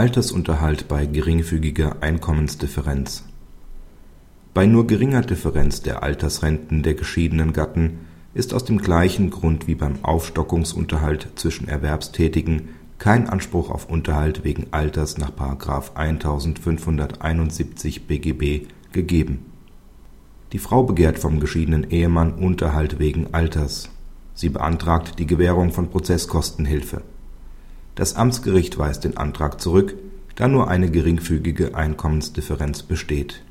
Altersunterhalt 0.00 0.88
bei 0.88 1.04
geringfügiger 1.04 1.96
Einkommensdifferenz 2.00 3.24
Bei 4.54 4.64
nur 4.64 4.86
geringer 4.86 5.20
Differenz 5.20 5.82
der 5.82 6.02
Altersrenten 6.02 6.82
der 6.82 6.94
geschiedenen 6.94 7.52
Gatten 7.52 7.98
ist 8.32 8.54
aus 8.54 8.64
dem 8.64 8.78
gleichen 8.78 9.28
Grund 9.28 9.66
wie 9.66 9.74
beim 9.74 10.02
Aufstockungsunterhalt 10.02 11.32
zwischen 11.34 11.68
Erwerbstätigen 11.68 12.70
kein 12.96 13.28
Anspruch 13.28 13.68
auf 13.68 13.90
Unterhalt 13.90 14.42
wegen 14.42 14.68
Alters 14.70 15.18
nach§ 15.18 15.32
1571 15.94 18.06
BGB 18.06 18.68
gegeben. 18.92 19.44
Die 20.54 20.60
Frau 20.60 20.82
begehrt 20.82 21.18
vom 21.18 21.40
geschiedenen 21.40 21.90
Ehemann 21.90 22.32
Unterhalt 22.32 22.98
wegen 22.98 23.34
Alters. 23.34 23.90
Sie 24.32 24.48
beantragt 24.48 25.18
die 25.18 25.26
Gewährung 25.26 25.72
von 25.72 25.90
Prozesskostenhilfe. 25.90 27.02
Das 27.94 28.16
Amtsgericht 28.16 28.78
weist 28.78 29.04
den 29.04 29.16
Antrag 29.16 29.60
zurück, 29.60 29.94
da 30.36 30.48
nur 30.48 30.68
eine 30.68 30.90
geringfügige 30.90 31.74
Einkommensdifferenz 31.74 32.82
besteht. 32.82 33.42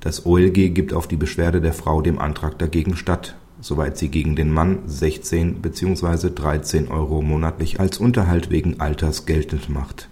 Das 0.00 0.26
OLG 0.26 0.74
gibt 0.74 0.92
auf 0.92 1.08
die 1.08 1.16
Beschwerde 1.16 1.60
der 1.60 1.72
Frau 1.72 2.02
dem 2.02 2.18
Antrag 2.18 2.58
dagegen 2.58 2.96
statt, 2.96 3.36
soweit 3.60 3.96
sie 3.96 4.08
gegen 4.08 4.36
den 4.36 4.52
Mann 4.52 4.80
16 4.86 5.62
bzw. 5.62 6.30
13 6.34 6.88
Euro 6.88 7.22
monatlich 7.22 7.80
als 7.80 7.98
Unterhalt 7.98 8.50
wegen 8.50 8.80
Alters 8.80 9.24
geltend 9.24 9.70
macht. 9.70 10.08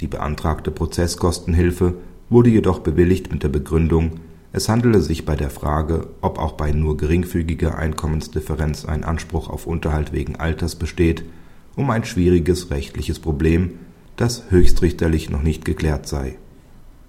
Die 0.00 0.06
beantragte 0.06 0.70
Prozesskostenhilfe 0.70 1.94
wurde 2.28 2.50
jedoch 2.50 2.78
bewilligt 2.78 3.32
mit 3.32 3.42
der 3.42 3.48
Begründung, 3.48 4.20
es 4.52 4.68
handele 4.68 5.00
sich 5.00 5.24
bei 5.24 5.36
der 5.36 5.50
Frage, 5.50 6.08
ob 6.20 6.38
auch 6.38 6.52
bei 6.52 6.72
nur 6.72 6.96
geringfügiger 6.96 7.78
Einkommensdifferenz 7.78 8.84
ein 8.84 9.04
Anspruch 9.04 9.48
auf 9.48 9.66
Unterhalt 9.66 10.12
wegen 10.12 10.36
Alters 10.36 10.74
besteht, 10.74 11.24
um 11.76 11.90
ein 11.90 12.04
schwieriges 12.04 12.70
rechtliches 12.70 13.18
Problem, 13.18 13.72
das 14.16 14.50
höchstrichterlich 14.50 15.30
noch 15.30 15.42
nicht 15.42 15.64
geklärt 15.64 16.06
sei. 16.06 16.36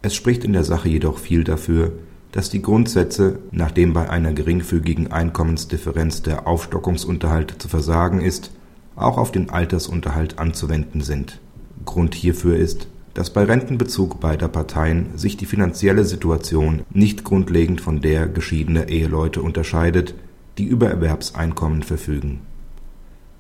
Es 0.01 0.15
spricht 0.15 0.43
in 0.43 0.53
der 0.53 0.63
Sache 0.63 0.89
jedoch 0.89 1.17
viel 1.17 1.43
dafür, 1.43 1.93
dass 2.31 2.49
die 2.49 2.61
Grundsätze, 2.61 3.39
nachdem 3.51 3.93
bei 3.93 4.09
einer 4.09 4.33
geringfügigen 4.33 5.11
Einkommensdifferenz 5.11 6.23
der 6.23 6.47
Aufstockungsunterhalt 6.47 7.55
zu 7.59 7.67
versagen 7.67 8.21
ist, 8.21 8.51
auch 8.95 9.17
auf 9.17 9.31
den 9.31 9.49
Altersunterhalt 9.49 10.39
anzuwenden 10.39 11.01
sind. 11.01 11.39
Grund 11.85 12.15
hierfür 12.15 12.55
ist, 12.55 12.87
dass 13.13 13.31
bei 13.31 13.43
Rentenbezug 13.43 14.19
beider 14.19 14.47
Parteien 14.47 15.17
sich 15.17 15.35
die 15.35 15.45
finanzielle 15.45 16.05
Situation 16.05 16.81
nicht 16.91 17.23
grundlegend 17.23 17.81
von 17.81 17.99
der 17.99 18.27
geschiedener 18.27 18.87
Eheleute 18.87 19.41
unterscheidet, 19.41 20.15
die 20.57 20.65
über 20.65 20.89
Erwerbseinkommen 20.89 21.83
verfügen. 21.83 22.41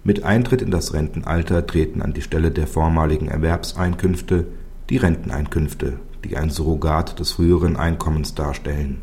Mit 0.03 0.23
Eintritt 0.23 0.61
in 0.61 0.71
das 0.71 0.93
Rentenalter 0.93 1.65
treten 1.67 2.01
an 2.01 2.13
die 2.13 2.21
Stelle 2.21 2.51
der 2.51 2.67
vormaligen 2.67 3.27
Erwerbseinkünfte 3.27 4.47
die 4.89 4.97
Renteneinkünfte 4.97 5.99
die 6.23 6.37
ein 6.37 6.49
Surrogat 6.49 7.19
des 7.19 7.31
früheren 7.31 7.77
Einkommens 7.77 8.35
darstellen. 8.35 9.01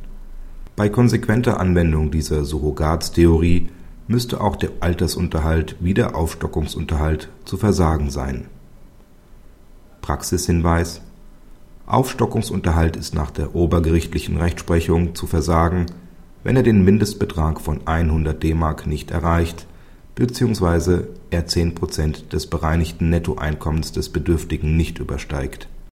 Bei 0.77 0.89
konsequenter 0.89 1.59
Anwendung 1.59 2.11
dieser 2.11 2.45
Surrogatstheorie 2.45 3.69
müsste 4.07 4.41
auch 4.41 4.57
der 4.57 4.71
Altersunterhalt 4.81 5.77
wie 5.81 5.95
der 5.95 6.15
Aufstockungsunterhalt 6.15 7.29
zu 7.45 7.57
versagen 7.57 8.11
sein. 8.11 8.47
Praxishinweis 10.01 11.03
Aufstockungsunterhalt 11.87 12.97
ist 12.97 13.15
nach 13.15 13.31
der 13.31 13.55
obergerichtlichen 13.55 14.37
Rechtsprechung 14.37 15.15
zu 15.15 15.27
versagen, 15.27 15.87
wenn 16.45 16.55
er 16.55 16.63
den 16.63 16.85
Mindestbetrag 16.85 17.61
von 17.61 17.87
100 17.87 18.43
DM 18.43 18.65
nicht 18.87 19.11
erreicht 19.11 19.67
bzw. 20.19 21.05
er 21.31 21.47
10 21.47 21.77
Prozent 21.77 22.33
des 22.33 22.49
bereinigten 22.49 23.09
Nettoeinkommens 23.09 23.93
des 23.93 24.09
Bedürftigen 24.09 24.77
nicht 24.77 24.99
übersteigt 24.99 25.69